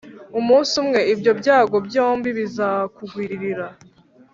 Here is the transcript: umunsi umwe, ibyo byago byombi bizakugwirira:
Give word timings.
umunsi 0.39 0.73
umwe, 0.81 0.99
ibyo 1.13 1.31
byago 1.39 1.75
byombi 1.87 2.29
bizakugwirira: 2.37 3.65